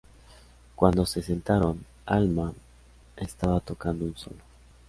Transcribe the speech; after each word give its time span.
Cuando 0.75 1.05
se 1.05 1.21
sentaron, 1.21 1.85
Allman 2.07 2.55
estaba 3.17 3.59
tocando 3.59 4.03
un 4.03 4.17
solo. 4.17 4.37